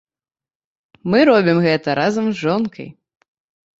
Мы 1.13 1.19
робім 1.29 1.57
гэта 1.67 1.97
разам 2.03 2.25
з 2.33 2.49
жонкай. 2.49 2.87